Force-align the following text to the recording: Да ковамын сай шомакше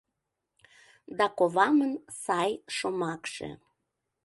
Да 1.17 1.25
ковамын 1.37 1.93
сай 2.21 2.51
шомакше 2.75 3.49